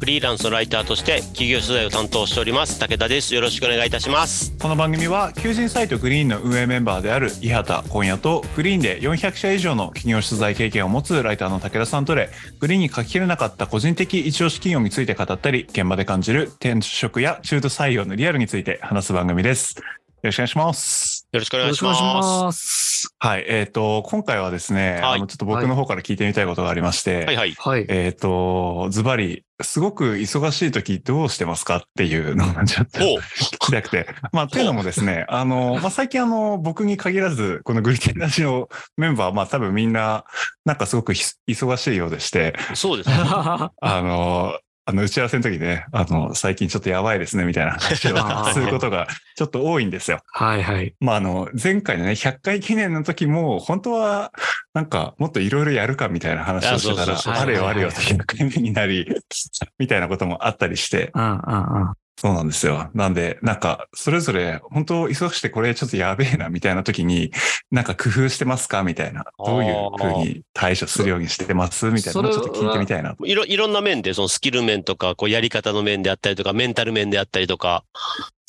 [0.00, 2.80] フリーランスのライターとして企業取材を担当しております。
[2.80, 3.34] 武田です。
[3.34, 4.56] よろしくお願いいたします。
[4.58, 19.76] この番組は求人サイト Green の運営メンバーである伊畑今夜と Green で400社以上の企業取材経験を持つライターの武田さんとでグリーンに書ききれなかった個人的一押し企業について語ったり現場で感じる転職や中途採用のリアルについて話す番組です。
[19.76, 19.82] よ
[20.22, 21.19] ろしくお願いします。
[21.32, 22.02] よろしくお願いします。
[22.02, 23.44] ますはい。
[23.46, 25.02] えっ、と、今回はですね、はい。
[25.14, 27.36] あの、ちょっと僕の方から聞いてみたいことがありまして、はい。
[27.36, 27.54] はい。
[27.56, 33.20] はいえっ、と、ズバリ、すごく忙しい時どうしてますかっていうのをちょっと聞
[33.60, 34.08] きたくて。
[34.32, 40.24] まあ、というのもですね、あの、まあ、最近あの、僕に限らず、このグリテンラジオメンバー、まあ、多分みんな、
[40.64, 43.14] なんかすごくひ忙しいようでして、そうですね。
[43.22, 49.06] あの、あの、打ち合わせの時ね、あの、最近ちょっとやばいですね、みたいな話をすることが
[49.36, 50.20] ちょっと多いんですよ。
[50.32, 50.94] はいはい。
[51.00, 54.32] まあ、あの、前回のね、100回記念の時も、本当は、
[54.74, 59.06] なんか、もっといろいろやるかみたいな話をしてたら、あれよあれよとはいはい100回目になり、
[59.78, 62.90] みたいなこともあったりして、うんうんうんそうなんですよ。
[62.92, 67.32] なんで、なんか、それぞれ、本当忙しくてこれちょっとやべえな、みたいな時に、
[67.70, 68.82] なんか工夫してますか？
[68.82, 69.24] みたいな。
[69.38, 71.86] どういうふうに対処するようにしてます？
[71.86, 72.12] みたいな。
[72.12, 73.16] それはもうちょっと聞いてみたいな。
[73.24, 77.84] いろいろんな面でそのスキル面とかこうやり方の面であったりとかメンタル面であったりとか、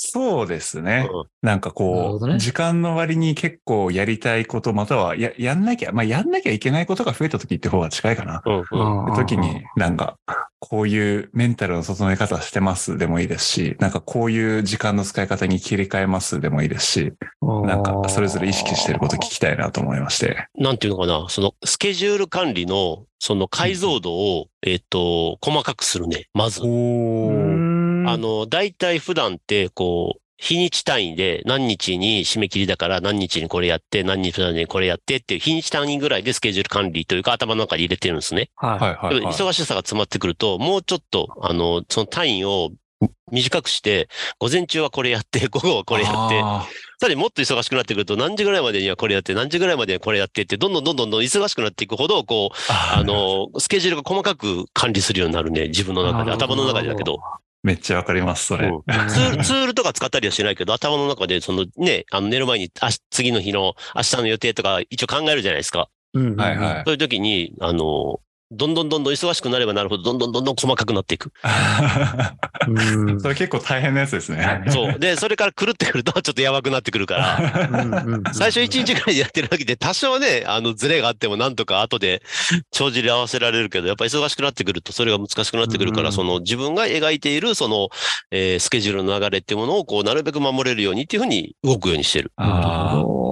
[0.04, 1.08] そうですね。
[1.12, 8.44] うんなんかこう、ね時間の割に結構やりたいこと、またはや、やんなきゃ、まあ、やんなきゃいけないことが増えた時って方が近いかな。
[8.46, 10.18] うんうんうんうん時に、なんか、
[10.60, 20.48] こういうメンタルの整え方してますでもいいですし、なんかこういう時間の使い方に切り替えますでもいいですし、なんかそれぞれ意識してること聞きたいなと思いまして。
[20.56, 26.62] なんていうのかな、そのスケジュール管理のその解像度を、えっと、細かくするね、まず。
[26.62, 27.71] うおーん
[28.08, 38.50] あの、大体普段って、こう、日にち単位で何日に締め切りだから何日にこれやって、何日にこれやってっていう日にち単位ぐらいでスケジュール管理というか頭の中に入れてるんですね。
[38.56, 39.34] はいはいはい、はい。
[39.34, 42.72] 忙しさが詰まってくると、もうちょっと、あの、その単位を
[43.32, 44.10] 短くして、
[44.40, 46.68] 午前中はこれやって、午後はこれやって、あ
[47.00, 57.20] さらにもっと忙しくなってくると、何時ぐらいまでにはこれやって、何時ぐらいまでにはこれやってって、どんどんどんどんどん忙しくなっていくほど、こう、ーあ、の、スケジュールが細かく管理するようになるね、自分の中で、頭の中でだけど。
[57.64, 58.68] めっちゃわかります、それ。
[58.68, 65.90] うんツール、 ツールとか使ったりはしないけど、頭の中で、そのね、あの寝る前に、あ次の日の明日の予定とか一応考えるじゃないですか。
[66.14, 66.84] うんはいはい。
[66.86, 68.20] そういう時に、あの、
[68.52, 71.32] どんどんどんどん忙しくなればなるほど、どんどんどんどん細かくなっていく。
[72.68, 74.64] うんそれ結構大変なやつですね。
[74.68, 75.00] そう。
[75.00, 78.34] で、それから狂ってくると、ちょっとやばくなってくるから。
[78.34, 82.22] 最初1日くらいでやってるだけで、多少ね、あの、ズレがあってもなんとか後で
[82.72, 87.88] 帳尻合わせられるけど、やっぱり忙しくなってくると、それが難しくなってくるから、うんその自分が描いている、その、
[88.32, 92.34] えースケジュールの流れっていうものを、こう、なるべく守れるようにっていうふうに動くようにしてる。
[92.36, 93.31] あー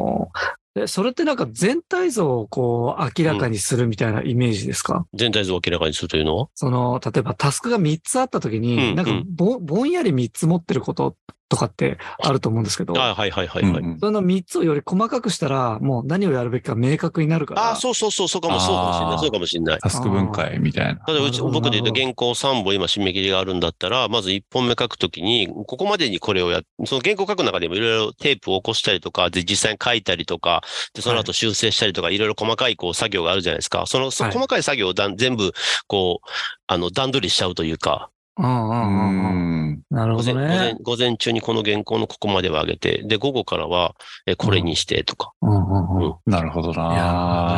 [0.87, 6.47] それってなんか全体像をこう明らかにするみたいなイメージですか、全体像を明らかにするというのは？
[6.55, 9.17] その、例えばタスクが3つあった時に、なんかうん。
[9.17, 11.15] うんぼぼんやり3つ持ってること
[11.49, 13.97] とかってあると思うんですけど、あはいはいはいはい。
[13.99, 17.71] その3つをより細かくしたら、もう何をやるべきか明確になるから。
[17.71, 19.79] あそうそうそう、そうかも、そうかもしれない、そうかもしれない。
[19.79, 21.03] タスク分解みたいな。
[21.07, 30.61] 例えばうち、僕で言うと原稿3本今締め切りがあるんだったら、まず1本目書くときに、ここまでにこれをや、その原稿書く中でもいろいろテープを起こしたりとか、で、実際に書いたりとか、
[30.93, 33.85] で、その後修正したりとか、いろいろ細かいこう作業があるじゃないですか。
[33.87, 35.53] その、そはい細かい作業をだん全部、
[35.87, 36.29] こう、
[36.67, 39.71] あの、段取りしちゃうというか、うんううんうんうん。
[39.71, 39.81] ん。
[39.89, 40.77] なるほ午前午前どね。
[40.81, 43.95] 午前中にこの原稿のここまでは上げて、で、午後からは、
[44.25, 45.33] え、これにしてとか。
[45.41, 46.11] うんうんうん。
[46.11, 46.89] いなるほどな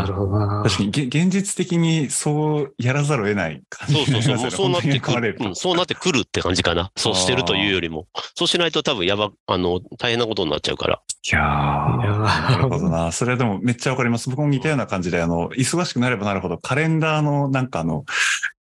[0.01, 0.63] なるほどな。
[0.63, 6.91] 確かに、げ現実的にそうやらざるを得ない感じそうそうそう、そうなってくる、うん、そうなってくるって感じかな。
[6.95, 8.07] そうしてるというよりも。
[8.35, 11.01] そうしないと多分やば、あの、大変なことになっちゃうから。
[11.23, 13.11] いやーいやーなるほどな。
[13.11, 14.29] それはでもめっちゃわかります。
[14.29, 18.05] 僕も似たような感じで、あの、忙しくなればなるほど、カレンダーのなんかあの、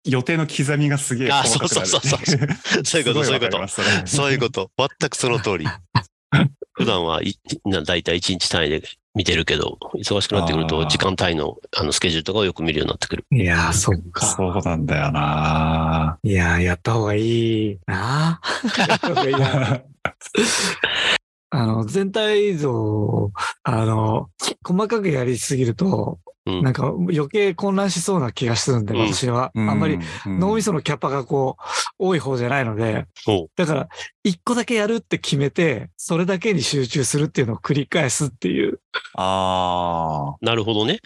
[0.07, 1.87] 予定の刻みがすげえあ細かくなる。
[1.87, 2.37] そうそうそ
[2.79, 3.57] うそういうこと、そういうこと。
[3.67, 4.07] と。
[4.07, 4.71] そういうこと。
[4.99, 5.67] 全くその通り。
[6.73, 8.83] 普段はい、なだいたい1日単位で
[9.15, 13.25] 見てるけど、忙しくなってくると、時間単位のあのスケジュールとかをよく見るようになってくる。
[13.31, 14.25] いやー、そっか。
[14.25, 18.39] そうなんだよないやー、やった方がいいな。
[18.77, 19.81] やった方がいいな。
[21.49, 23.31] あの、全体像を、
[23.63, 24.29] あの、
[24.63, 26.26] 細かくやりすぎると、うん
[26.61, 29.51] なんか余計混乱しそうな気がするんで、うん私は。
[29.55, 31.63] あんまり脳みそのキャパがこう、
[31.99, 33.89] 多い方じゃないので、そだから、
[34.23, 38.79] 一個だけやるって決めて、それだけに集中するっていうのを繰り返すっていう。
[39.15, 40.45] ああ、う。
[40.45, 40.99] なるほどね。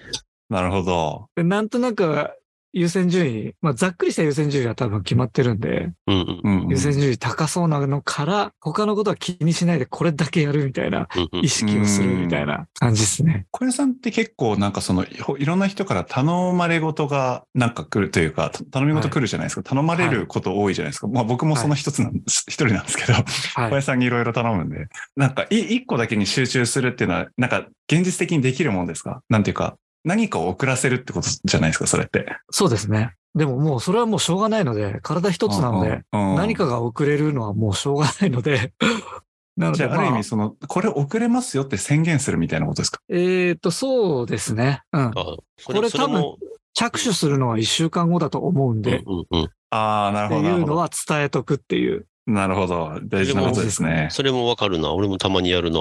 [0.49, 1.27] なるほど。
[1.35, 2.29] でなんとなく
[2.73, 6.41] 優先順位、まあ、ざっくりした優先順位は多分決まってるんで、うんうん。
[6.43, 11.07] うんうん優先順位高そうなのから、他のことは気にしないでこれだけやるみたいな
[11.41, 13.45] 意識をするみたいな感じですね。
[13.51, 15.07] 小屋さんって結構なんかそのい
[15.39, 19.63] いろんな人から頼まれ事がなんか来るというか、た頼み事来るじゃないですか。
[19.63, 21.07] 頼まれること多いじゃないですか。
[21.07, 23.13] まあ僕もその一つなんです、 一人なんですけど、
[23.55, 23.73] 小はい。
[23.73, 29.21] 屋さんにいろいろ頼むんで、なんかい一個だけに集中するっていうのは、なんか現実的にできるもんですか？
[29.29, 32.25] なんていうか、何かを遅らせるってことじゃないですか、それって。
[32.49, 33.13] そうですね。
[33.35, 38.73] でももうそれはもうしょうがないので、体一つなので、うんうん何かが遅れるのはもうしょうがないので、
[39.57, 42.99] なので、じゃあ、ある意まあ味、その、これ遅れますよって宣言するみたいなことですか？
[43.09, 44.81] えっ、と、そうですね。
[44.91, 45.11] うん。
[45.11, 45.43] こ
[45.81, 46.37] れそれも、
[46.73, 49.49] 着手するのは一週間後だと思うんで、っうんうんうん。
[49.71, 50.47] ああ、なるてほど。
[50.47, 50.61] なるほど。
[50.61, 52.07] いうのは伝えとくっていう。
[52.27, 52.99] なるほど。
[53.03, 54.07] 大事なことですね。
[54.11, 54.93] それもわかるな。
[54.93, 55.79] 俺もたまにやるな。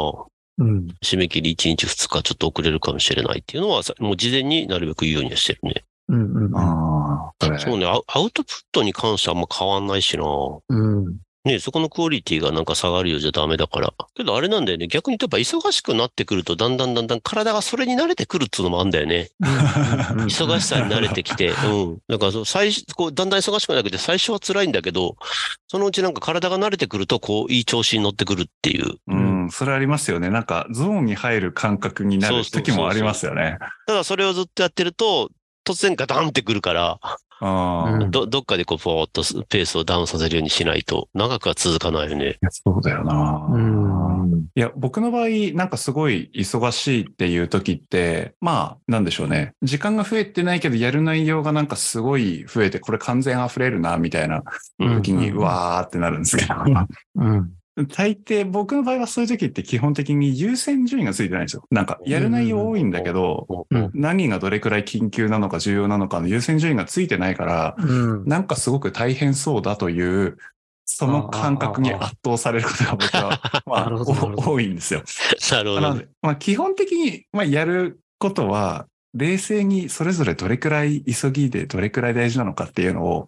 [0.61, 0.87] うん。
[1.03, 5.85] 締め切り1日2日ちょっと遅れるかもしれないっていうのはさ、もう事前になるべく言うようにはしてるね。
[6.09, 6.57] うんうんうん。
[6.57, 10.25] ああ、そうね、アウアウトプットに関してはあんま変わんないしな。
[10.69, 11.17] うん。
[11.45, 13.95] ねそこのクオリティがなんか下がるようじゃダメだから。
[14.15, 14.89] けどあれなんだよね。
[14.89, 19.31] 逆に言えば忙しくなってくると、だんだんだんだん体がそれに慣れてくるっつうのもあるんだよね。
[19.41, 21.49] 忙しさに慣れてきて。
[21.65, 21.99] うん。
[22.09, 25.17] だからそう、最初、こう、だんだん忙しくなってきて、最初は辛いんだけど、
[25.67, 28.97] そのうちなんか体が慣れてくると、こう、いい調子に乗ってくるっていう。
[29.07, 29.20] うん、
[29.51, 30.31] それありますよね。
[30.31, 33.59] なんか、ゾーンに入る感覚になる時もありますよね。
[33.87, 35.31] ただそれをずっとやってると、
[35.65, 36.99] 突然ガタンってくるから、
[37.43, 42.39] あど、どっかでこう、ポーっとペースをダウンさせるようにしないと、長くは続かないよね。
[42.51, 43.49] そうだよな。
[43.51, 44.47] うん。
[44.55, 49.55] いや、僕の場合、なんかすごい忙しいっていう時って、まあ、なんでしょうね。
[49.63, 54.43] 時間が増えてないけど、やる内容がなんかすごい増えて、これ完全溢れるな、みたいな
[54.79, 56.55] うん時に、うんうわーってなるんですけど。
[57.17, 57.53] うん。
[57.87, 61.65] 大抵、僕の場合はそういう時って基本的に優先順位がついてないんですよ。
[61.71, 68.25] なんか、やる内容多いんだけど、うん何がどれくらい緊急なのか重要なのかの優先順位がついてないから、うん。
[68.27, 70.39] なんかすごく大変そうだという、
[70.85, 75.03] その感覚に圧倒されることが僕は、 まあ、多いんですよ。
[75.53, 83.27] なるほどまあ、基本的に、まあ、やることは、冷静にそれぞれどれくらい急ぎでどれくらい大事なのかっていうのを、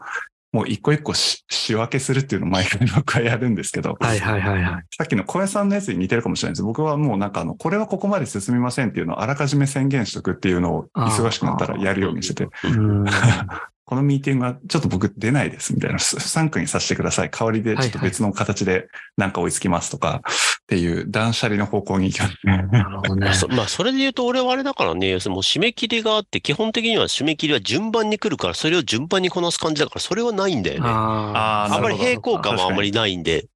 [0.53, 4.85] もう一個一個し仕分けするっていうのを毎回僕はやるんですけど、はいはいはいはい。
[4.97, 6.63] さっきの小屋さんのやつに似てるかもしれないです。
[6.63, 13.05] 僕はもうなんかあの、これはここまで進みませんっていうのをあらかじめ宣言しとくっていうのを忙しくなったらやるようにしてて、うん。
[13.85, 17.31] このミーティングはちょっと僕出ないですみたいな、不参加にさせてください。
[17.31, 20.23] 代わりでちょっと別の形でなんか追いつきますとか
[20.63, 22.69] っていう断捨離の方向に行きますね。
[22.71, 23.69] なるほどね まあ。
[23.69, 30.89] それで言うと俺はあれだからね、要するにもう締め切りがあって、基本的には締め切りは順番に来るから、それを順番にこなす感じだから、それはないんだよね。
[30.89, 33.47] ああんまり平行感はあんまりないんで、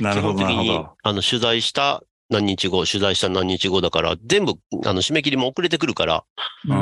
[0.00, 4.54] なるほど、基本的になるほど。、あの、取材した何日後、取材した何日後だから、全部、
[4.84, 6.24] あの、締め切りも遅れてくるから、
[6.68, 6.74] う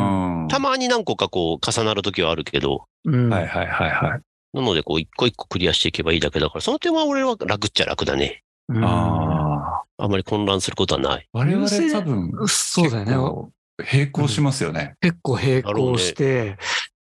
[0.44, 0.48] ん。
[0.48, 3.28] たまに何個かこう、重なるときはあるけど、うん。
[3.28, 4.20] はいはいはいはい。
[4.52, 8.42] なので、こう、一個一個クリアしていけばいいだけだから、その点は俺は楽っちゃ楽だね。
[8.68, 10.04] うんああ。
[10.04, 11.28] あんまり混乱することはない。
[11.32, 13.52] 我々多分、そうだよね
[13.92, 14.94] 並行しますよね。
[15.00, 16.56] 結構並行して、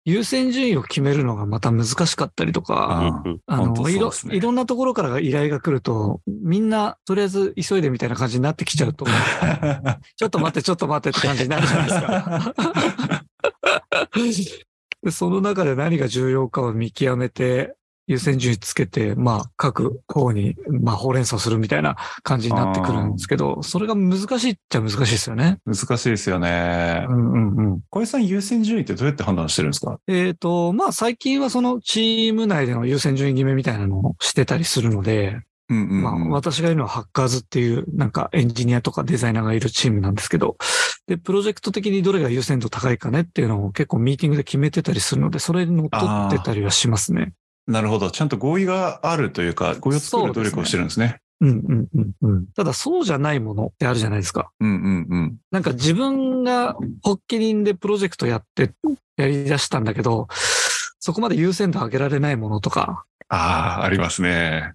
[0.04, 3.40] 優先順位を決めるのがまた難しかったりとか、うんうん。
[3.46, 9.04] あの、いろいろんなところから依頼が来ると、みんな、とりあえず急いでみたいな感じになってきちゃうと、
[10.16, 12.54] ちょっと待って、ちょっと待ってって感じになるじゃないですか。
[15.02, 17.74] でその中で何が重要かを見極めて、
[18.10, 25.58] 優先順位つけて、まあ、各方に、まあ、ほうれん草するみたいな感じになってくるんですけど、それが難しいっちゃ難しいですよね。
[25.64, 27.12] 難しいですよねう。
[27.12, 27.80] んうんうん。
[27.88, 30.00] 小江さん優先順位ってどうやって判断してるんですか？
[30.08, 35.38] えっ、と、まあ、最近はそのチーム内での優先順位決めみたいなのをしてたりするので、
[35.68, 36.02] うんうん、うん。
[36.02, 40.56] まあ、私がいるのはハッカーズっていう、なんかエンジニアとかデザイナーがいるチームなんですけど、
[41.06, 47.32] で、プロジェクト的にどれが優先度高いかねっていうのを結構ミーティングで決めてたりするので、それに乗っ取ってたりはしますね。
[47.70, 48.10] なるほど。
[48.10, 51.20] ちゃんと合意があるというか、合意を作る努力をしてるんですね。
[51.40, 52.46] うんうんうんうん。
[52.54, 54.50] ただそうじゃないものってあるじゃないですか。
[54.60, 55.36] うんうんうん。
[55.50, 58.72] なんか自分が発起人でプロジェクトやって
[59.16, 60.28] やり出したんだけど、
[60.98, 64.74] そこまで優先度上げられないものとかああ、ありますね。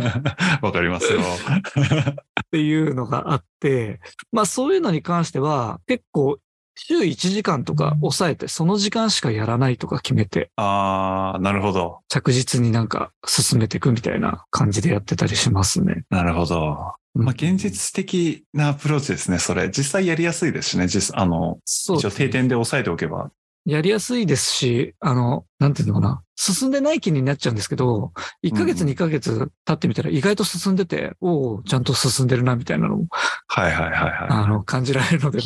[0.60, 1.20] わかりますよ。
[1.20, 4.00] っていうのがあって、
[4.30, 6.38] まあそういうのに関しては結構
[6.76, 12.00] 週1時間とか抑えてその時間しかやらないとか決めてああ、なるほど。
[12.08, 16.04] 着実になんか進めていくみたいな感じでやってたりしますね。
[16.10, 16.94] なるほど。
[17.14, 19.70] うんまあ、現実的なアプローチですね、それ。
[19.70, 20.86] 実際やりやすいですしね。
[20.86, 23.30] 実、あの、一応定点で押さえておけば。
[23.64, 26.22] やりやすいですし、あの、なんていうのかな。
[26.36, 28.12] 進んでない気になっちゃうんですけど、
[28.44, 33.06] 1ヶ月うん2ヶ月経ってみたら意外と進んでて、おおちゃんと進んでるなみたいなのも、
[33.48, 34.12] はいはいはいはい。
[34.28, 35.40] あの、感じられるので、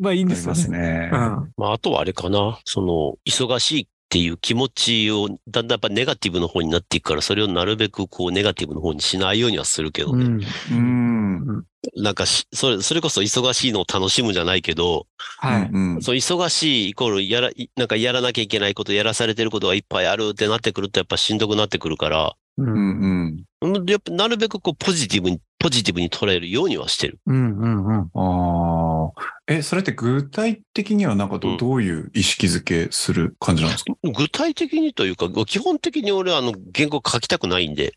[0.00, 0.58] まあいいんありですよね。
[0.60, 1.10] ますね。
[1.12, 1.52] うん。
[1.56, 2.60] まあ、あとはあれかな。
[2.64, 10.26] その、忙しいっていう気持ちを、だんだんやっぱネガティブの方になっていくから、それをなるべくこうネガティブの方にしないようにはするけどね。
[10.70, 11.46] うん。
[11.46, 11.64] うん。
[11.96, 15.06] なんかし、それ、それこそ忙しいのを楽しむじゃないけど、
[15.38, 15.70] はい。
[15.72, 22.62] うんそう、忙しいイコールやら、いなんかやらなきゃいけないこと、やらされてることがいっぱいあるってなってくると、やっぱしんどくなってくるから、う。
[22.62, 23.44] うんん。
[23.62, 23.76] うん。
[23.76, 27.18] うんやっぱなるべくこうポジティブに、ポジティブに捉えるようにはしてる。
[27.26, 27.58] うん。
[27.58, 27.86] うん。
[27.86, 28.10] うん。
[28.14, 29.42] ああ。
[29.46, 33.94] え、それって具体的にはなんかど,、うんどういう意識づけする感じなんですか？
[34.02, 37.94] 具体的にというか、基本的に俺はあの、原稿書きたくないんで、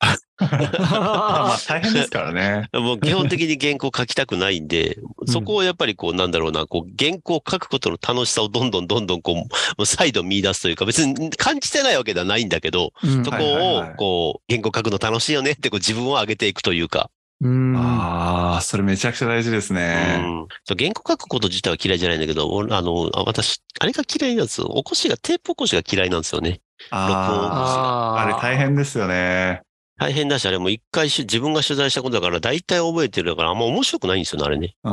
[0.42, 2.68] まあ 大変ですからね。
[2.72, 9.46] もう基本的に原稿書きたくないんで、そこをやっぱりこう、なんだろうな、こう、原稿を書くことの楽しさをどんどんどんどんこう、も
[9.78, 17.10] う再度見出すというか、別に感じてないわけではないんだけど、うんそこをはい、こう、原稿書くの楽しいよねってこう自分を上げていくというか、
[17.42, 17.76] うん。
[17.76, 20.22] ああ、それめちゃくちゃ大事ですうね。
[20.22, 24.72] う原稿書くこと自体は嫌いじゃないんだけど、俺あの、あ私、あれが嫌いなんですよ。
[24.76, 26.60] 起こしが、テープ起こしが嫌いなんですよね。
[26.90, 28.16] ああ。
[28.16, 29.62] ああれ大変ですよね。
[30.02, 34.74] 大変だし、あれも一回し自分が取材したことだから、大体覚えてるから、あんま面白くないんですよね、あれね。
[34.82, 34.92] うん。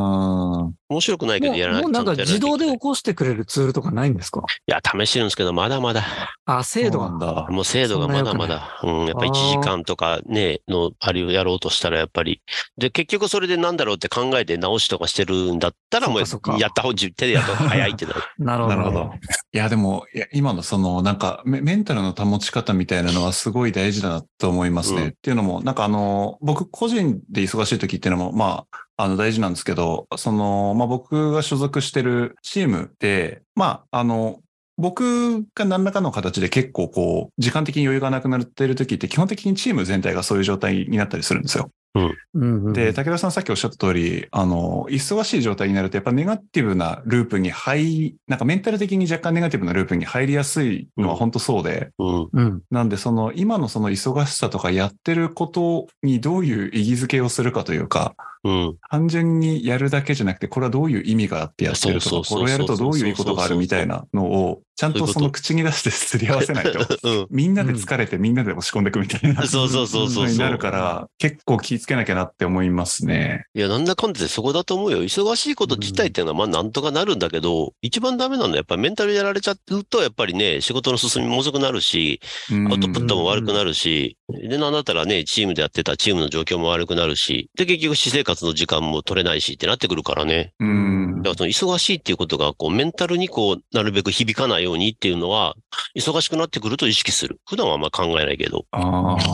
[0.88, 4.42] 面白くないけもど、やらなう、もうなんか自動で起こしてくれるツールとかないんですか？
[4.68, 6.04] いや、試してるんですけど、まだまだ。
[6.46, 7.48] あ、精度なんだ。
[7.50, 8.80] もう精度がまだまだ。
[8.84, 12.44] うん、やっぱ1時間とかね、の、あれをやろうとしたらやっぱり。
[12.78, 18.22] で、結局それでなんだろうって考えて直しとかしてるんだったら、もうやった方、手でやった方が早いってなる。
[18.38, 18.76] なるほど。
[18.76, 19.12] なるほど。
[19.54, 24.99] いや、でも、いや今のその、なんかメ、メンタルの保ち方みたいなのはすごい大事だなと思いますね。
[25.02, 34.40] うんっていうのも、なんかあの、僕個人で忙しい時っていうのも、まあ、あの、大事なんですけど、その、まあ僕が所属してるチームで、まあ、あの、
[34.78, 41.70] 僕が何らかの形で結構こう、時間的に余裕がなくなっている時って基本的にチーム全体がそういう状態になったりするんですよ。
[41.96, 52.30] うんうんで、武田さんさっきおっしゃった通り、あの、忙しい状態になると、やっぱネガティブなループに入り、なんかメンタル的に若干ネガティブなループに入りやすいのは本当そうで、うん。
[52.32, 52.62] うん。
[52.70, 58.78] なんでその今のその忙しさとかやってることにどういう意義づけをするかというか、うん。
[58.90, 67.28] 単純にやるだけじゃなくて、これはどういう意味があってやってるとか、これをやるとどういういいことがあるみたいなのを、ちゃんとその口に出してすり合わせないと、 うん。
[67.30, 69.46] みんなで疲れてみんなで押し込んでいくみたいな。
[69.46, 73.44] そうそうそうそうになるから、結構気ぃつけなきゃなって思いますね。
[73.54, 75.04] いや、なんだかんだでそこだと思うよ。
[75.04, 90.54] 忙しいこと自体っていうのは、まあなんとかなるんだけど、一番ダメなのはやっぱりメンタルやられちゃうと、やっぱりね、仕事の進みも遅くなるし、アウトプットも悪くなるし、で、なんだったらね、チームでやってたチームの状況も悪くなるし、で、結局私生活の時間も取れないしってなってくるからね。
[90.60, 91.16] うん。
[91.18, 95.56] だからその忙しいっていうことが、こう、メンタルにこう、なるべく響かないようにっていうのは、
[95.96, 97.40] 忙しくなってくると意識する。
[97.48, 98.66] 普段はあんま考えないけど。
[98.72, 99.22] ああ。
[99.22, 99.26] い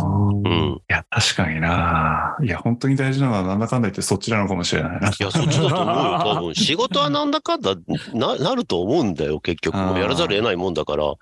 [0.46, 0.82] うん。
[0.88, 2.38] や、確かにな。
[2.44, 5.10] いや、本当に大事なのはなんだかんだ言ってそっちなのかもしれないな。
[5.10, 6.56] いや、そっちだと思うよ、多分。
[6.56, 7.76] 仕事はなんだかんだ
[8.14, 9.78] な、なると思うんだよ、結局。
[9.78, 11.14] やらざるを得ないもんだから。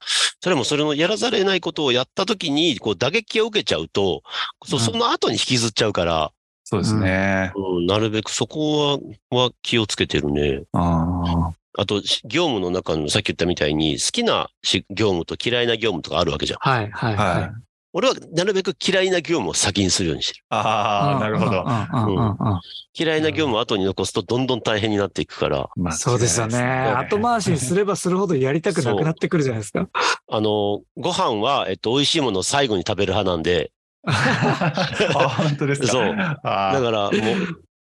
[0.42, 4.24] それもそれのやらざるを得ないことをやったときに、こう、打撃を受けちゃうと、
[4.66, 6.32] そその後に引きずっちゃうから、
[6.66, 7.52] そうですね。
[7.56, 10.64] うん、なるべくそこは、は気をつけてるね。
[10.72, 11.54] ああ
[11.86, 16.60] と、し業務の中のさっき言ったみたいに、好きなし業務と嫌いな業務とかあるわけじゃん。
[16.62, 17.18] はい、はい、あ。
[17.18, 17.48] ははいい。。
[17.96, 20.46] 俺はなるべく嫌いな業務を先にするようにしてる。
[20.50, 21.64] ああ、なるほど。
[21.64, 22.60] うんうんうんうん
[22.96, 26.60] 嫌いな業務を後に残すとどんどん大変になっていくから、間違いないそうですよね。
[26.96, 29.88] 後回しにすればするほどやりたくなくなってくるじゃないですか。
[30.30, 33.72] あの、ご飯は、えっと、美味しいものを最後に食べる派なんで、
[34.06, 35.88] あ、本当ですか？
[35.88, 37.12] そうだからもう、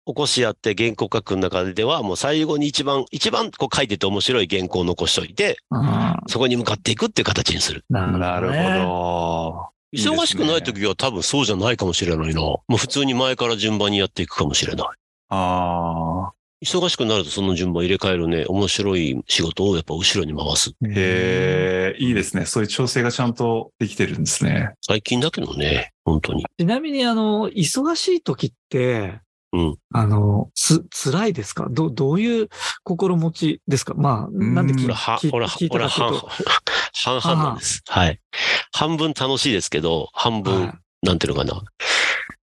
[0.06, 7.84] 起こしやって原稿書く中では、もう最後に一番、一番こう書いてて面白い原稿を残しといて、うんそこに向かっていくっていう形にする。
[7.88, 9.68] ななるほねど。
[9.92, 12.40] 忙しくない時は多分そうじゃないかもしれないな。
[12.40, 14.86] もう普通に前から順番にやっていくかもしれない。
[15.30, 20.72] あ忙しくなるとその順番入れ替えるね、面白い仕事をやっぱ後ろに回す。
[20.82, 20.86] あ。
[20.88, 22.44] へえ、いいですね。
[22.44, 24.74] そういう調整がちゃんとできてるんですね。
[24.82, 26.44] 最近だけどね、本当に。
[26.58, 29.20] ちなみに、あの、忙しい時って、
[29.52, 31.66] うんあの、つ、辛いですか？
[31.70, 32.48] ど、どういう
[32.84, 33.94] 心持ちですか？
[33.94, 36.26] まあ、なんで聞うん俺は、聞い、た俺は半かというと。
[36.28, 37.82] 々、 半々なんです。
[37.88, 38.20] はい。
[38.72, 41.62] 半分楽しいですけど、半分、はいなんていうのかな。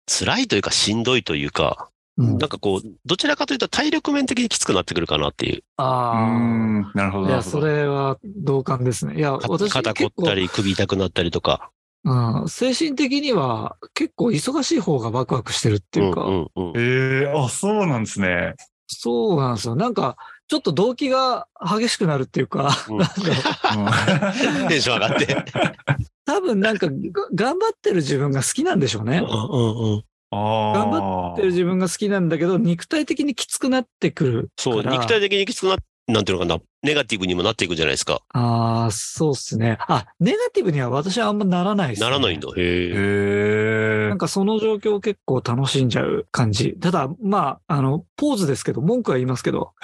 [0.07, 5.61] 辛いというかしんどいというか、うんなんかこう、どちらかというと体力面的にきつくなってくるかなっていう。
[5.61, 6.27] うああ。
[6.29, 6.93] ん。
[6.95, 7.29] なるほど。
[7.29, 9.17] いや、それは同感ですね。
[9.17, 11.71] いや、か私肩凝ったり、首痛くなったりとか。
[12.05, 16.73] うん、精神的には結構忙しい方がワクワクしてるっていうか、うんうんうん。
[16.77, 18.55] ええあ、そうなんですね。
[18.89, 19.77] そうなんですよ。
[19.77, 20.17] なんか、
[20.49, 25.45] ちょっと動機が激しくなるっていうか、うんなんテンション上がって。
[26.27, 26.93] 多分なんかが
[27.35, 29.19] 頑張ってる自分が好きなんでしょうね。
[29.19, 30.05] うんうんうん。
[30.31, 34.51] あ頑張ってる自分が好きなんだけど、肉体的にきつくなってくる。
[34.59, 35.79] そう、肉体的にきつくなっ
[36.09, 38.23] なんていうのかな、ネガティブにもなっていくじゃないですか。
[38.31, 39.79] ああ、そうですね。
[39.87, 42.07] あ、ネガティブには私はあんまならないです、ね。
[42.07, 42.49] ならないんだ。
[42.57, 44.07] へえ。
[44.07, 46.75] へなんかその状況を結構楽しんじゃう感じ。
[46.81, 49.71] ただ、まあ、あの、ポーズですけど、文句は言いますけど、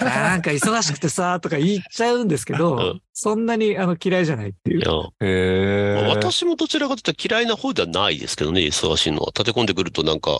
[0.00, 4.82] なんか忙しくてさ、とか言っちゃうんですけうどん、そんなにあの嫌いじゃないっていう
[5.20, 9.28] へー私もどちらかというと嫌いな方ではないですけどね、忙しいのは。
[9.28, 10.38] 立て込んでくるとなんか、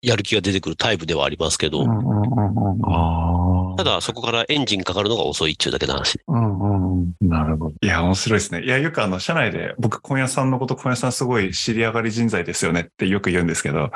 [0.00, 3.76] やる気が出てくるタイプではありますけど、うんうんうんうんああ。
[3.76, 6.20] ただそこからエンジンかかるのが遅いっていうだけの話。
[6.26, 7.74] うんうんうんなるほど。
[7.80, 8.62] いや、面白いですね。
[8.62, 13.90] いや、よくあの、社内で、僕、今夜さんのこと、今夜さんすごい知り上がり人材ですよねってよく言うんですけど、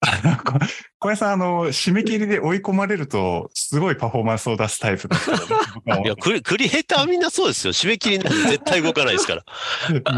[0.00, 0.58] あのこ
[1.00, 7.72] 今夜さん、あの、締め切りで追い込まれると、すごいパフォーマンスを出すタイプだって僕は思 いや、クリクリエイターはみんなそうですよ。
[7.72, 9.44] 締め切りなんて絶対動かないですから。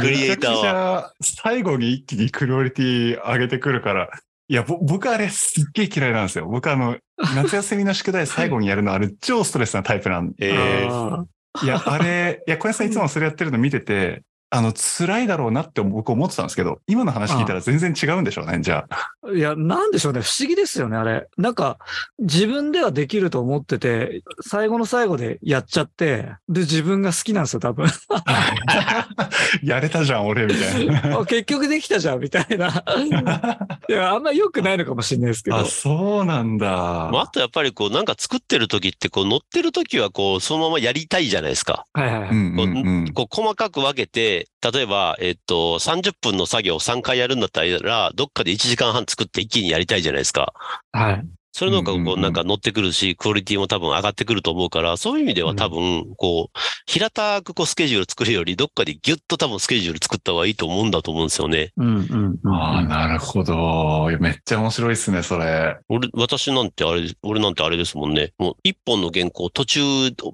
[0.00, 4.11] クリエイターは最後に一気にクオリティ上げてくるから、
[4.50, 6.49] いや、ぼ僕あれすっげえ嫌いなんですよ。
[6.49, 6.97] 僕あの、
[7.37, 10.35] 夏休みの宿題最後にやるのあれ超ストレスなタイプなんで。
[10.50, 11.25] えーあ
[11.62, 19.28] いや、あれ、いや、小林さんいつもそれやってるの見てて、あの、辛いだろうなって僕思ってたんですけど、今の話聞いたら全然違うんでしょうね、じゃあ。
[19.28, 20.23] ーいや、なんでしょうね。
[20.23, 21.28] 不思議ですよね、あれ。
[21.38, 21.78] なんか、
[22.19, 27.87] 自分ではできると思ってて、最後の最後でやっちゃって、で、自分が好きなんですよ、多分。
[29.62, 31.19] やれたじゃん、俺、みたいな。
[31.21, 32.69] あ結局できたじゃん、みたいな。
[33.88, 35.59] いや、あんま良くないのかもしれないですけど。
[35.59, 36.66] あ、そうなんだ。
[36.66, 41.87] まあ、あとやっぱりこう、なんか作ってる時って、こう、乗ってる時はこう、そのままやりたいじゃないですか。
[41.92, 42.30] はいはいはい。
[42.30, 43.12] うんうんうん。
[43.12, 44.39] こう、細かく分けて、
[44.73, 50.52] 例えば、えっと、30分の作業を3回やるんだったら、どっかで1時間半作って一気にやりたいじゃないですか。
[50.92, 51.26] はい。
[51.52, 61.73] それの方がこう、なんか乗ってくるし、クオリティも多分上がってくると思うから、そういう意味では多分、こう、平たくこう、スケジュール作るより、どっかでギュッと多分スケジュール作った方がいいと思うんだと思うんですよね。
[61.76, 62.54] うんうんうん。
[62.54, 64.06] ああ、なるほど。
[64.11, 65.76] いやめっちゃ面白いですね、それ。
[65.88, 68.32] 俺、私なんてあれ、俺なんてあれですもんね。
[68.38, 69.80] もう、一本の原稿途中、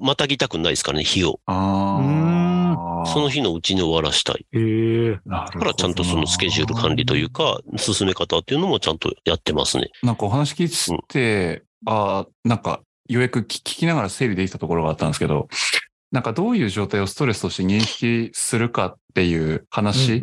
[0.01, 1.41] またぎたくないですからね、日を。
[1.47, 2.36] ああ。
[3.07, 4.47] その日のうちに終わらしたい。
[4.53, 4.59] へ
[5.13, 5.19] え。
[5.25, 9.91] なるほどだからちゃんとそのスケジュール管理というか、進め方っていうのもちゃんとやってますね。
[10.03, 15.49] なんかお話聞いてて、ああ、なんか、ようやく聞聞きながら整理できたところがあったんですけど、
[16.13, 20.23] なんかどういう状態をストレスとして認識するかっていう話。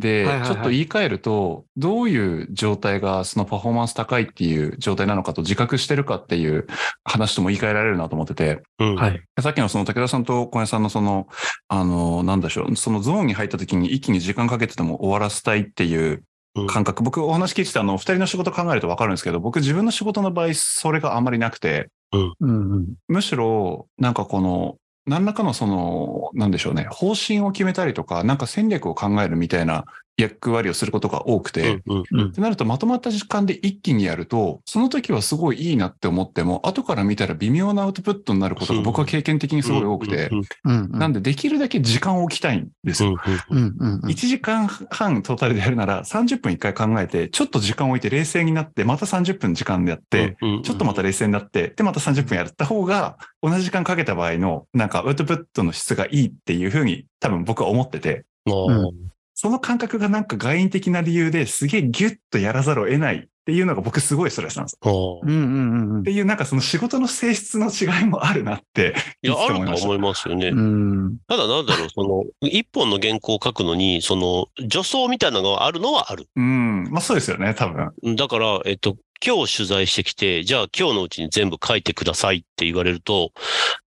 [0.00, 6.66] で、ちょっと言い換えると、どういう状態がそのパフォーマンス高いっていう状態なのかと自覚してるかっていう
[7.04, 8.96] 話とも言い換えられるなと思ってて、うん。
[8.96, 9.22] はい。
[9.40, 11.28] さっきのその武田さんと小林さんのその、
[11.68, 16.24] あの、なんでしょう、そのゾーンに入った時に一気に時間かけてても終わらせたいっていう
[16.56, 22.94] うん感覚、僕お話聞いててあの、二人の仕事考えるとわかるんですけど、僕自分の仕事の場合、それがあんまりなくて、うんうん。
[23.08, 29.84] むしろ、なんかこの、何らかのその、なんでしょうね、方針を決めたりとか、なんか戦略を考えるみたいな
[30.16, 32.04] 役割をすることが多くて、うん。
[32.10, 40.42] うんってなるとまとまった時間で一気にやると、その時はすごいいいなって思っても、後から見たら微妙なアウトプットになることが僕は経験的にすごい多くてう、ん。
[40.64, 40.98] うんうん。
[40.98, 43.16] なんでできるだけ時間を置きたいんですよ。
[43.50, 43.58] うん。
[43.58, 44.10] うんうんうん。
[44.10, 58.90] 1時間半トータルでやるなら30分一回考えて、ちょっと時間を置いて冷静になって、また30分時間でやって、うん、ちょっとまた冷静になって、で、また30分やった方が、同じ時間かけた場合の、なんかアウトプットの質がいいっていうふうに、多分僕は思ってて、あー
[59.36, 64.78] その感覚がなんか外因的な理由ですげえギュッとやらざるを得ないっていうのが僕すごいストレスなんです。
[64.80, 68.94] あーうんうんうんうんっていうなんかその仕事の性質の違いもあるなって。
[69.22, 70.48] いや、あると思いますよね。
[70.48, 71.18] うん。
[71.28, 76.26] ただなんだろう、その、一本の原稿を書くのに、その、助走みたいなのがあるのはある。
[76.34, 76.88] うん。
[76.90, 78.16] まあそうですよね、多分。
[78.16, 83.32] だから、えっと、今日取材してきて、じゃあ今日のうちに全部書いてくださいって言われると、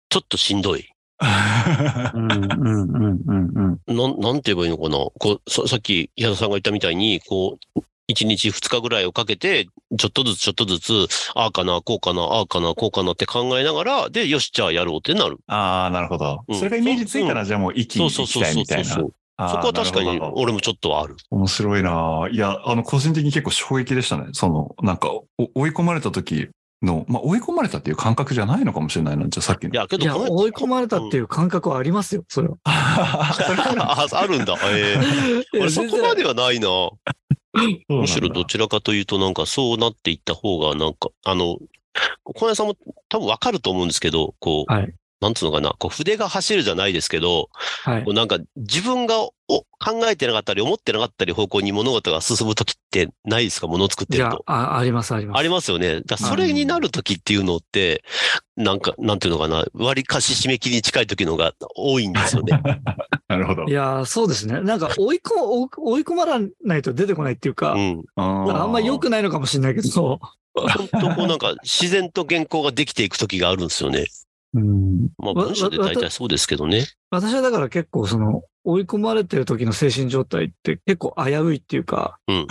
[0.10, 0.94] ちょっとしんどい。
[1.21, 3.97] うんうんうんうんうん。
[3.97, 4.97] なん、なんて言えばいいのかな？
[4.97, 7.80] こう、ささっき、矢田さんが言ったみたいに、こう、
[8.12, 15.38] 1日2日ぐらいをかけて、ちょっとずつちょっとずつ、ああかな、こうかな、ああかな、こうかなって考えながら、で、よし、じゃあやろうってなる。
[15.47, 16.43] ああ、なるほど。
[16.47, 19.01] うんそれがイメージついたら、じゃあもう一気にそう行そうそうそうきたいみたいな。
[19.01, 19.13] そう。
[19.38, 21.15] そこは確かに俺もちょっとはある。
[21.30, 22.30] 面白いな。
[22.32, 24.28] いや、あの、個人的に結構衝撃でしたね。
[24.32, 25.25] その、なんか、お
[25.56, 26.47] 追い込まれた時
[26.85, 29.27] の、まあ、追い込まれたっていう感覚じゃないのかもしれないな。
[29.27, 29.71] じゃあさっきの。
[29.71, 32.55] いや、けど、追い込まれたっていう感覚はありますよ、それは。
[32.65, 34.57] ああるんだ。
[34.63, 34.97] え
[35.53, 36.67] え いや俺そこまではないな。
[37.89, 41.57] むしろどちらかというと、なんかそうなっていった方が、なんか、あの、
[42.23, 42.75] 小林さんも
[43.09, 44.93] 多分わかると思うんですけど、こう、はい。
[45.25, 47.49] なんつうのかな、こう筆が走るじゃないですけど、
[47.83, 48.11] はいこ。
[48.11, 49.65] うなんか自分がお考
[50.07, 53.67] えてなかったり思ってなかったり方向に物事が進むときってないですか？
[53.67, 55.39] ものを作っていやると。、ああります、あります。
[55.39, 56.01] ありますよね。
[56.01, 58.03] だそれになるときっていうのって、
[58.55, 62.61] なんか、なんていうのかな、割りかし締め切りに近い時のが多いんですよね。
[63.27, 63.63] なるほど。
[63.65, 64.61] いやー、そうですね。
[64.61, 68.03] なんか追い込、追い追い込まらないと出てこないっていうか、うん。
[68.15, 70.19] ああんま良くないのかもしれないけど、
[70.55, 74.05] 本当こうなんか自然と原稿ができていく時があるんですよね。
[74.55, 75.09] うん。
[75.17, 76.87] まあわ文章で大体そうですけどね。
[77.11, 82.47] 私はだから結構その、追い込まれてる時の精神状態って結構危ういっていうか、うん。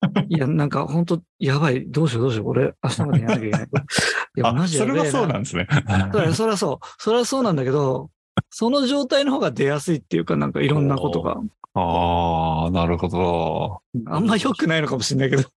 [0.28, 3.68] いや、なんか本当やばい、どうしようどうしよう、これ明日までやらなきゃいけない。
[4.36, 4.98] いや、あ、マジそれ。
[4.98, 5.66] はそうなんですね。
[6.12, 6.86] そりゃそりゃそう。
[6.98, 8.10] それはそうなんだけど、
[8.50, 11.40] その状態の方が出やすいっていうか、なんかいろんなことが。
[11.74, 13.80] ああ、なるほど。
[14.06, 15.50] あんま良くないのかもしれないけど。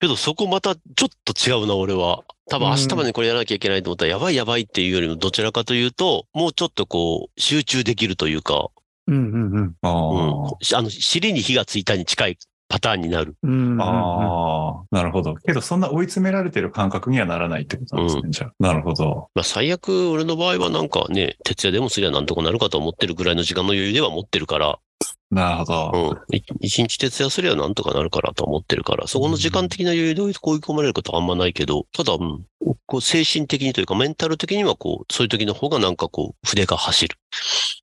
[0.00, 2.24] けどそこまたちょっと違うな、俺は。
[2.48, 8.68] 多分うん明日までにこれやらなきゃいけないと思ったら、やばいやばいっていうよりも、どちらかというと、もうちょっとこう、集中できるというか、
[9.08, 9.74] うんうんうん。
[9.82, 13.36] あうんー、あの、尻に火がついたに近いパターンになる。
[13.42, 15.34] うんうんうんあー、なるほど。
[15.36, 18.52] けど、そんな追い詰められてる感覚にはならないってことなんですね、じゃあ。
[18.58, 19.28] なるほど。
[19.34, 24.78] まあ最悪、俺の場合はなんかね、徹夜でもすりゃなんとかなるかと思ってるぐらいの時間の余裕では持ってるから、
[25.30, 25.90] なるほど。
[26.30, 26.36] うん。
[26.36, 32.46] い一日徹夜すりゃなんとかなるからと思ってるから、そこの時間的な余裕で追い込まれることはあんまないけど、ただ、うん、
[32.86, 37.16] こう精神的にというかメンタル的にはこう、そういう時の方がなんかこう、筆が走る。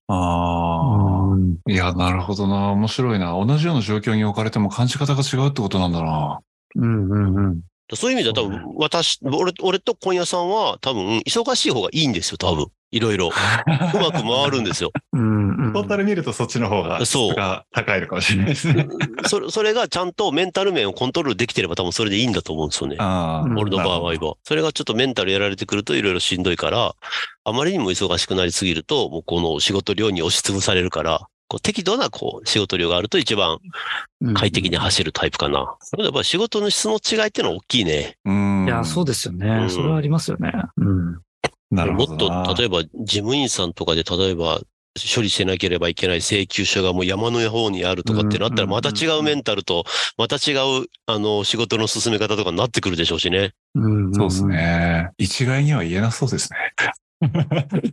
[0.07, 1.71] あうんあ。
[1.71, 2.71] いや、なるほどな。
[2.71, 3.33] 面白いな。
[3.33, 6.39] 同じような状況に置かれても感じ方が違うってことなんだな。
[6.75, 7.61] うんうんうん。
[7.95, 12.67] そういう意味では多分、私、俺、俺と今夜さんは多分、忙しい方がいいんですよ、多分。
[12.93, 13.27] いろいろ。
[13.93, 14.91] うまく回るんですよ。
[15.11, 18.87] うんうんトータル見るとそっちの方が質そうが高いのかもしれないですね。
[19.25, 22.97] それ、それがちゃんとメンタル面をコントロールできてれば多分それでいいんだと思うんですよね。
[23.57, 24.35] 俺の場合は。
[24.43, 26.93] それがちょっとメンタルやられてくるといろいろしんどいから、
[27.43, 33.59] あまりにも忙しくなりすぎると、もうこの仕事量に押しつぶされるから、こう適度なこう仕事量があると一番
[34.21, 35.75] うん快適に走るタイプかな。
[35.97, 38.17] やっぱり仕事の質の違いってのは大きいね。
[38.25, 38.65] うん。
[38.65, 39.65] いや、そうですようね。
[39.65, 40.51] んそれはありますよね。
[40.77, 41.19] うん。
[41.71, 42.43] なるもっほどな。
[42.43, 44.61] と、例えば事務員さんとかで、例えば
[45.15, 49.85] 処理しなければいけない請求書がもう山の方にあるとかってなったら、うんまた違うメンタルと、
[50.17, 53.53] また違う、あの、仕事の進め方とかになってくるでしょうしね。
[53.75, 54.45] うんんそうです。
[54.45, 55.09] ね。
[55.17, 56.57] 一概には言えなそうですね。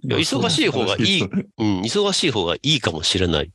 [0.02, 1.22] いや忙しい方がいい
[1.58, 3.50] うん、忙しい方がいいかもしれない。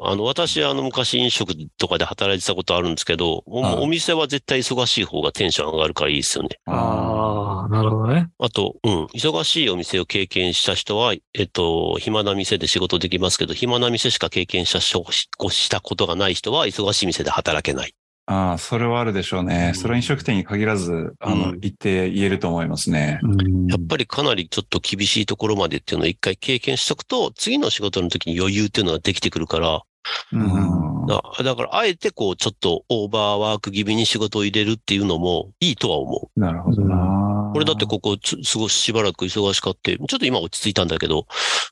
[0.00, 6.60] あの、私、あの、昔飲食とかで働いてたことあるんですけど、お店は絶対忙しい方がテンション上がるからいいですよね。
[6.66, 8.30] ああ、なるほどね。
[8.38, 17.94] あと、うん、忙しいお店を経験した人は、えっと、暇な店で仕事できますけど、暇な店しか経験したししたことがない人は、忙しい店で働けない。
[18.32, 19.72] ああ、それはあるでしょうね。
[19.74, 23.18] それは飲食店に限らず、あの、うん言って言えると思いますね。
[23.24, 29.82] うんやっぱりかなりちょっと厳しいところまでっていうのを一回経験しとくと、次の仕事の時に余裕っていうのができてくるから、
[30.32, 31.06] うん。
[31.06, 36.40] だだから、あえてこう、ちょっとオーバーワーク気味に仕事を入れるっていうのもいいとは思う。
[36.40, 37.50] なるほどな。
[37.52, 41.26] これだってここつ、すごいしばらく忙しかって、ちょっと今落ち着いたんだけど、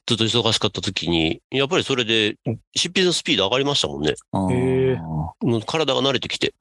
[0.06, 2.36] ずっと忙しかった時に、やっぱりそれで
[2.74, 4.14] 執筆のスピード上がりましたもんね。
[4.50, 6.54] へえもう体が慣れてきて。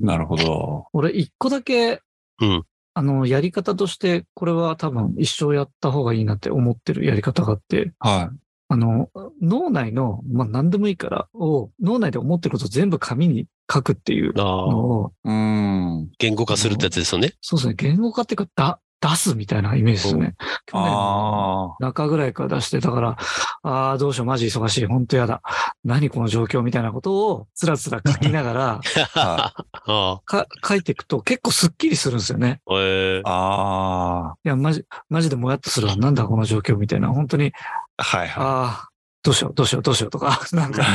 [0.00, 0.86] なるほど。
[0.92, 2.00] 俺、一個だけ、
[2.40, 2.64] うん。
[2.94, 8.30] あの、やり方として、これは多分一生やった方がいいなって思ってるやり方があって、は
[8.68, 15.28] あの、脳内の、まあ、何でもいいから、を、脳内で思ってることを全部紙に書くっていうあのあ、を、い。
[15.28, 16.10] うん。
[16.18, 17.34] 言語化するってやつですよね。
[17.40, 20.34] そうですね、言語化っていうか、だ、出すみたいなイメージですね。
[20.64, 23.16] 去年中ぐらいから出して、だから、
[23.62, 25.42] ああ、どうしよう、マジ忙しい、本当やだ。
[25.84, 28.80] 何この状況みたいなことを、つらつら書きながら、
[30.24, 32.60] か、書いていくと結構スッキリするんですよね。
[32.70, 34.32] ええあ。
[34.32, 35.96] あいや、マジ、マジでもやっとするわ。
[35.96, 37.08] なんだこの状況みたいな。
[37.08, 37.52] 本当に、
[37.98, 38.02] あ。
[38.02, 38.88] はいはああ、
[39.22, 40.82] どうしよう、どうしよう、どうしようとか、 なんか、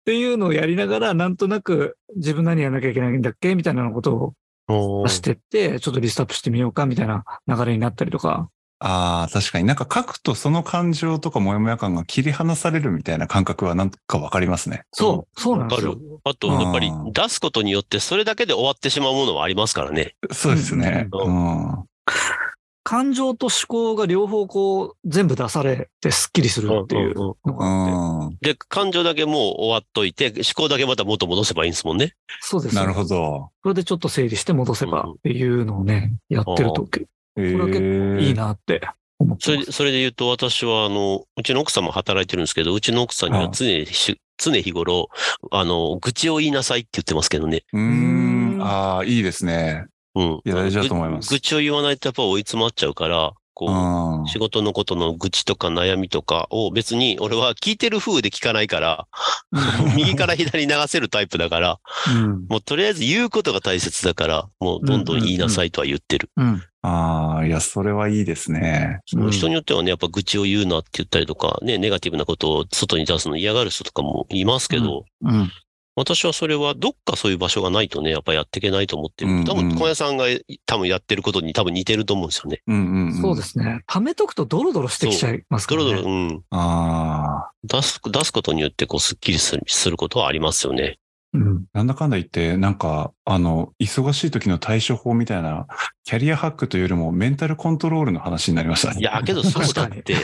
[0.00, 4.34] っていうのをやりながら、なんとなく自分何やらなきゃいけないんだっけみたいなことを
[5.08, 8.50] してって、ちょっとリストアップしてみようかみたいな流れになったりとか。
[8.82, 14.84] ああ、確かになんか書くとその感情とかモヤモヤ感が切り離されるみたいな感覚はなんかわかりますね。
[14.92, 15.98] そう、そうなんですよ。
[16.24, 20.14] あと、やっぱりうん出すことによってそれだけで終わってしまうものはありますからね。
[20.32, 21.08] そうですね。
[21.12, 21.84] ううん。
[22.82, 28.44] 感情と思考が両方こう全部出されてスッキリするっていううんうんのがあって。
[28.46, 28.54] うん。
[28.54, 32.14] で、感情だけもう終わっといて、思考だけまた元戻せばいいんですもんね。
[32.40, 32.74] そうです。
[32.74, 33.50] なるほど。
[33.62, 36.86] それでちょっと整理して戻せばっていうのをね、やってると
[37.36, 38.80] えれは結ーいいなって
[39.18, 39.44] 思ってます。
[39.44, 45.10] それで、それで言うと私は、あの、うちの奥さんも働いてるんですけど、うちの奥さんには常にし、常日頃、
[45.50, 47.62] あの、愚痴を言いなさいって言ってますけどね。
[47.72, 48.62] うーん。
[48.62, 49.86] ああ、いいですね。
[50.14, 50.40] うん。
[50.44, 54.26] いや大事だと思いますぐ愚痴を言わないとやっぱ追い詰まっちゃうから、こう、うん。
[54.26, 59.06] 仕事のことの愚痴とか悩みとかを別に俺は聞いてる風で聞かないから、
[59.96, 61.78] 右から左に流せるタイプだから、
[62.14, 62.46] うん。
[62.48, 66.30] もうとりあえず言うことが大切だから、もうどんどん言いなさいとは言ってる。
[66.36, 66.62] うん。
[66.82, 69.00] ああ、いや、それはいいですね。
[69.04, 75.50] 人によってはね、やっぱ愚痴を言うなって言ったりとか、ね、ネガティブなことを外に出すの嫌がる人とかもいますけど、うん。
[75.96, 79.44] 私はそれはどっかそういう場所がないとね、やっぱやっていけないと思ってる。
[79.44, 80.26] 多分、小屋さんが
[80.64, 82.62] 多分やってることに多分似てると思うんですよね。
[82.66, 83.20] うんうんうん。
[83.20, 83.82] そうですね。
[83.88, 85.90] 貯めとくとドロドロしてきちゃいますからね。
[85.90, 86.42] ドロドロ、うん。
[86.50, 87.50] ああ。
[87.64, 90.98] 出す、出すことによって、こう、スッキリするすることはありますよね。
[91.32, 91.64] うん。
[91.72, 95.66] なんだかんだ言って、なんか、あの、忙しい時の対処法みたいな、
[96.04, 99.00] キャリアハックというよりもメンタルコントロールの話になりましたね。
[99.00, 100.12] いや、けどそうだって。
[100.12, 100.16] い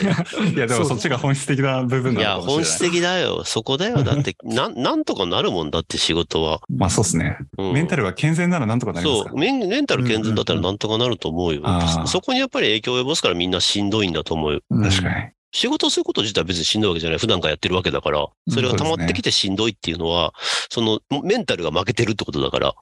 [0.59, 2.40] や、でもそっちが本質的な部分いや。
[2.40, 3.45] 本質的だよ。
[3.45, 4.03] そこだよ。
[4.05, 6.61] だって、なん、なんとかなるもんだって仕事は。
[6.69, 7.38] まあそうですね。
[7.59, 11.61] うんメンタルが健全ならなんとかなりますかそう、メンメンタル健全だったらなんとかなると思うよ。
[11.64, 14.61] あーそこにやっぱり影響を及ぼすからみんなしんどいんだと思うよ。
[14.71, 15.36] うん確かに。
[15.53, 17.19] 仕事をすること自体は別にしんどいわけじゃない。
[17.19, 18.27] 普段からやってるわけだから。
[18.49, 20.35] それが溜まってきてしんどいっていうのは、
[20.71, 22.75] そのメンタルが負けてるってことだから。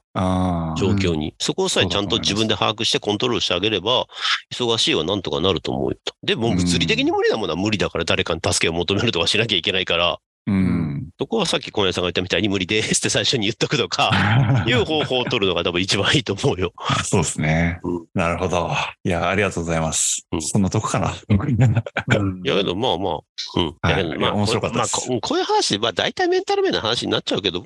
[0.77, 1.35] 状況に。
[1.39, 4.05] そこをさえちゃんと自分で把握してコントロールしてあげれば、
[4.53, 5.97] 忙しいはなんとかなると思うよ。
[6.23, 10.84] でも物理的に無理なものは無理だから誰かに助けを求めるとかしなきゃいけないから、うん。
[11.17, 14.11] そこはさっき小宮さんが言ったみたいに無理ですって最初に言っとくとか、
[14.67, 16.73] いう方法を取るのが多分一番いいと思うよ。
[17.05, 18.05] そうですねうん。
[18.13, 18.69] なるほど。
[19.05, 20.37] いや、ありがとうございますう。
[20.37, 21.13] んそんなとこかな。
[21.29, 23.13] うんいやけど、まあまあ、
[23.55, 23.75] うん。
[23.81, 27.63] はいまあ、面白かったですこうまあここういう話、まあ大体メンタル面の話になっちゃうけど、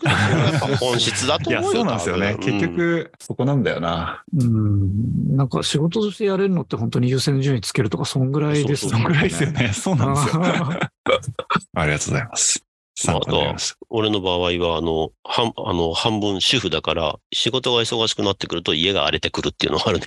[0.80, 1.72] 本質だと思うよ。
[1.72, 2.36] そうなんですよね。
[2.40, 4.24] 結、局、そこなんだよな。
[4.38, 5.36] うん。
[5.36, 9.72] なんか仕事としてやれるのって本当に優先順位つけるとか、そんぐらいですそうそんぐらいですよね。
[9.74, 10.44] そうなんですよ。
[10.46, 10.92] あ
[11.82, 12.69] ありがとうございます。
[12.96, 13.78] 参考になりました。
[13.90, 20.06] 俺の場合は、あの、半、あの、半分主婦だから、仕事が忙しくなってくると家が荒れてくるっていうのがあるね。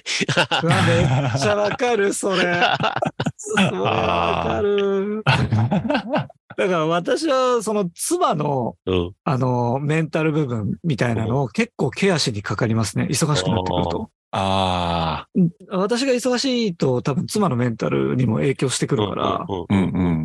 [0.87, 2.37] めっちゃわかる、それ。
[3.37, 5.23] それわかる。
[5.25, 9.13] だから私は、その妻の、うん。
[9.25, 13.07] あの、メンタル部分みたいなのを結構ケアしにかかりますね。
[13.11, 14.11] 忙しくなってくると。
[14.33, 15.29] ああ。
[15.35, 19.47] うん私が忙しいと多分妻のメンタルにも影響してくるから。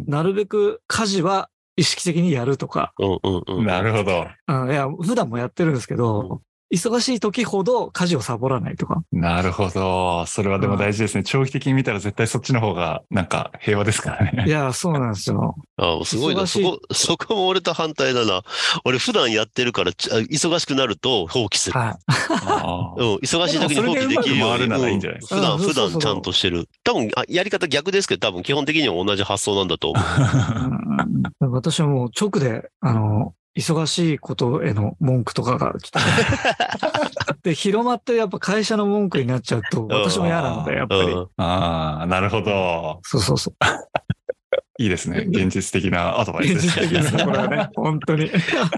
[0.07, 3.65] なるべく家事は意識的にやるとか、うんうんうん。
[3.65, 4.27] なるほど。
[4.47, 6.41] うんいや、普段もやってるんですけど、
[6.73, 9.01] 忙しい時ほど家事をサボらないとか。
[9.11, 10.25] なるほど。
[10.25, 11.23] それはでも大事ですね。
[11.23, 14.45] 長期的に見たら絶対そっちの方が、なんか平和ですからね。
[14.47, 15.55] いや、そうなんですよ。
[15.77, 16.45] あすごいな。
[16.45, 18.43] そこ、そこも俺と反対だな。
[18.83, 21.79] 俺普段やってるから、忙しくなると放棄する。
[21.79, 24.67] はあうん、忙しい時に放棄できるように。
[24.67, 26.67] ならいいんじゃないですうん普段、普段ちゃんとしてる。
[26.83, 30.03] 多分、あやり方逆ですけど、多分基本的には同じ発想なんだと思う。
[30.03, 30.07] い。
[30.71, 35.99] うん私はもう直で、あの、忙しいことへの文句とかが来て。
[37.41, 41.01] で、広まってやっぱ会社の文句になっちゃうと、私も嫌なので、やっぱり。
[41.01, 42.99] うんあー、なるほど。
[43.03, 43.55] そうそうそう。
[44.79, 45.25] いいですね。
[45.29, 46.59] 現実的なアドバイスで
[47.03, 47.69] すね、これはね。
[47.75, 48.25] 本当に。
[48.25, 48.29] い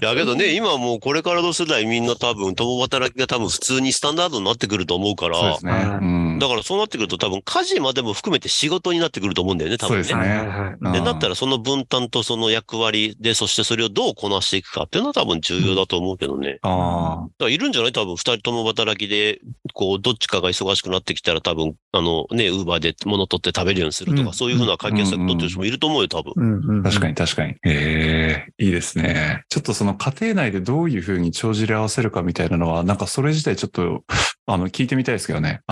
[0.02, 5.72] やけどね、今もうこれからの世代みんな多分共働きが多分普通にスタンダードになってくると思うから、そうですね。
[5.72, 10.04] はいうんだからそうなってくると多分家事までも含めて仕事になってくると思うんだよね、多分ね。
[10.04, 16.58] そうですねんで、だったらその分担とその役割で、そしてそれをどうこなしていくかっていうのは多分重要だと思うけどね。
[16.62, 17.92] あだからいるんじゃない？
[17.92, 19.40] 多分二人とも働きで、
[19.74, 26.32] こう、どっちかが忙しくなってきたら多分、あのね、ウーバーで物取って食べるようにするとか、うんそういうふうな解決策取ってる人もいると思うよ、多分。
[26.36, 27.54] うんうんあ、確かに確かに。
[27.64, 29.44] ええいいですね。
[29.48, 34.04] ちょっとその家庭内でどういうふうに帳尻合わせるかみたいなのは、なんかそれ自体ちょっと、
[34.46, 35.62] あの、聞いてみたいですけどね。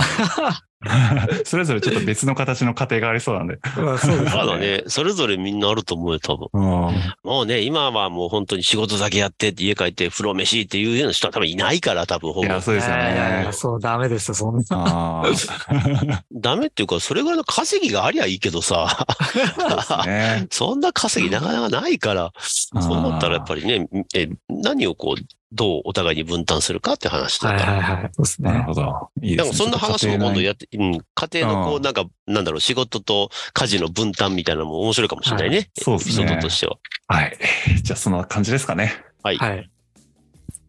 [1.45, 3.59] それぞれちょっと別の形の家庭がありそうなんで。
[3.77, 6.49] まあそうですまだね、それぞれみんなあると思うよ、多分。
[6.53, 6.95] うん。
[7.25, 12.61] もうね、今はもう本当に仕事だけやってって家帰って風呂飯っていうような人は多分いないから、多分ほぼいや、。
[12.63, 13.53] そうですよいやいやいねや。
[13.53, 15.25] そう、ダメですよ、そんな。
[16.33, 19.05] ダメっていうか、それぐらいの稼ぎがありゃいいけどさ、
[20.07, 20.47] ね。
[20.53, 27.73] そんな稼ぎなかなかないから、そうなったらやっぱりね、え、何をこう、どうお互いに分担するかって話だはいから。
[27.73, 28.11] はいはい。
[28.13, 28.51] そうですね。
[28.51, 29.11] なるほど。
[29.23, 29.51] いいでですね。
[29.51, 35.59] もそんな話も今度やって、うん、家庭のこうう、なんか、なんだろう、仕事と家事の分担みたいなのも面白いかもしれないね。
[35.59, 36.77] いそうですねエピソードとしては。
[37.07, 37.39] はい。
[37.83, 38.93] じゃあそんな感じですかね。
[39.23, 39.37] はい。
[39.39, 39.71] はい。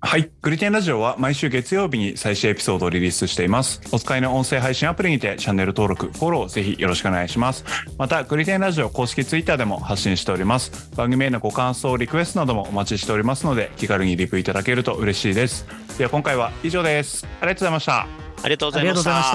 [0.01, 0.31] はい。
[0.41, 3.81] グリテンラジオは毎週月曜日に最新エピソードをリリースしています。
[3.91, 7.65] お使いの音声配信アプリにてチャンネル登録、フォローぜひよろしくお願いします。
[7.97, 10.89] また、グリテンラジオ公式ツイッターでも発信しております。
[10.95, 15.67] 番組へのご感想、リクエストなどもお待ちしておりますので、気軽にリプいただけると嬉しいです。
[15.97, 17.27] では今回は以上です。
[17.41, 18.01] ありがとうございました。
[18.01, 18.07] あ
[18.45, 19.31] りがとうごありがとうございまし。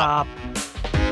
[0.99, 1.04] た。